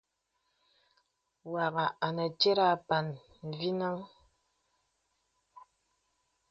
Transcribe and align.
Wàghà 1.51 1.85
anə 2.07 2.25
tìt 2.39 2.59
àpàn 2.71 3.05
mvinəŋ. 3.47 3.97